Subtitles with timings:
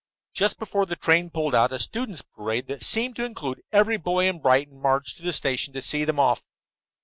[0.33, 4.25] Just before the train pulled out a students' parade that seemed to include every boy
[4.27, 6.43] in Brighton marched to the station to see them off.